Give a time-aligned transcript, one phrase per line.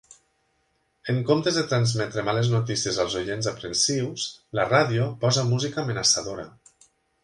[1.13, 4.27] En comptes de transmetre males notícies als oients aprensius,
[4.61, 6.53] la ràdio posa música amenaçadora.